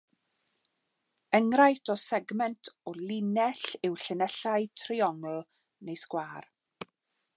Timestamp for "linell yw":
3.01-3.99